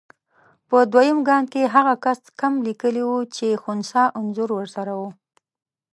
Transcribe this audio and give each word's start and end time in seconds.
په 0.69 0.77
دویم 0.91 1.19
ګام 1.27 1.43
کې 1.53 1.71
هغه 1.75 1.93
کس 2.03 2.19
کم 2.39 2.53
لیکلي 2.67 3.03
وو 3.05 3.19
چې 3.35 3.47
خنثی 3.63 4.03
انځور 4.19 4.49
ورسره 4.53 4.93
وو. 4.99 5.09